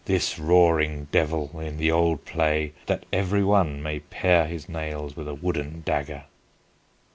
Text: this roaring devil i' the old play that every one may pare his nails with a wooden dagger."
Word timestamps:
this 0.05 0.39
roaring 0.39 1.07
devil 1.11 1.51
i' 1.59 1.69
the 1.69 1.91
old 1.91 2.25
play 2.25 2.73
that 2.87 3.05
every 3.13 3.43
one 3.43 3.79
may 3.83 3.99
pare 3.99 4.47
his 4.47 4.67
nails 4.67 5.15
with 5.15 5.27
a 5.27 5.33
wooden 5.35 5.79
dagger." 5.85 6.23